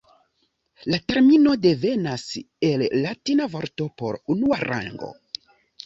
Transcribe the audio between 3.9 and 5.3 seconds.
por "unua rango".